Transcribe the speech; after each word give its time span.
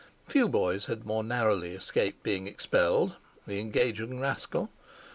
Few 0.27 0.47
boys 0.49 0.87
had 0.87 1.05
more 1.05 1.23
narrowly 1.23 1.73
escaped 1.75 2.23
being 2.23 2.47
expelled—the 2.47 3.59
engaging 3.59 4.19
rascal. 4.19 4.71